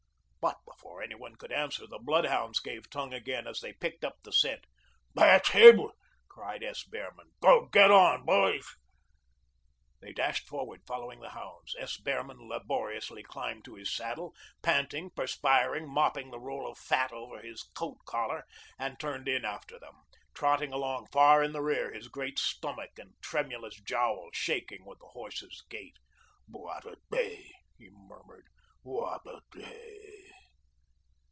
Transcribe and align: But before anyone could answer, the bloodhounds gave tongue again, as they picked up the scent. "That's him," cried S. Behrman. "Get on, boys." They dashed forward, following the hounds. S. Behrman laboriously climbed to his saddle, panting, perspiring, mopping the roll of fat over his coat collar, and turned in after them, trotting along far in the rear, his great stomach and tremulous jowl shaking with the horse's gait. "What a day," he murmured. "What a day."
But 0.41 0.57
before 0.65 1.03
anyone 1.03 1.35
could 1.35 1.51
answer, 1.51 1.85
the 1.87 1.99
bloodhounds 1.99 2.59
gave 2.59 2.89
tongue 2.89 3.13
again, 3.13 3.45
as 3.47 3.59
they 3.59 3.73
picked 3.73 4.03
up 4.05 4.17
the 4.23 4.31
scent. 4.31 4.65
"That's 5.13 5.49
him," 5.49 5.91
cried 6.27 6.63
S. 6.63 6.83
Behrman. 6.83 7.29
"Get 7.71 7.91
on, 7.91 8.25
boys." 8.25 8.67
They 9.99 10.13
dashed 10.13 10.47
forward, 10.47 10.81
following 10.87 11.19
the 11.19 11.31
hounds. 11.31 11.75
S. 11.79 11.97
Behrman 11.97 12.47
laboriously 12.47 13.21
climbed 13.23 13.65
to 13.65 13.75
his 13.75 13.93
saddle, 13.95 14.33
panting, 14.63 15.11
perspiring, 15.11 15.87
mopping 15.89 16.31
the 16.31 16.39
roll 16.39 16.67
of 16.69 16.77
fat 16.77 17.11
over 17.11 17.39
his 17.39 17.63
coat 17.75 17.97
collar, 18.05 18.43
and 18.79 18.99
turned 18.99 19.27
in 19.27 19.43
after 19.45 19.77
them, 19.79 19.95
trotting 20.33 20.71
along 20.73 21.07
far 21.11 21.43
in 21.43 21.51
the 21.53 21.61
rear, 21.61 21.91
his 21.93 22.07
great 22.07 22.39
stomach 22.39 22.97
and 22.99 23.13
tremulous 23.21 23.79
jowl 23.81 24.29
shaking 24.33 24.85
with 24.85 24.99
the 24.99 25.07
horse's 25.07 25.63
gait. 25.69 25.97
"What 26.47 26.85
a 26.85 26.97
day," 27.11 27.51
he 27.77 27.89
murmured. 27.91 28.47
"What 28.83 29.21
a 29.27 29.41
day." 29.51 30.17